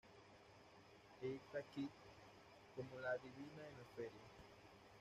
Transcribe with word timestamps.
Eartha 1.21 1.61
Kitt 1.75 1.91
como 2.75 2.99
La 3.01 3.11
adivina 3.11 3.67
en 3.69 3.77
la 3.77 3.85
feria. 3.95 4.27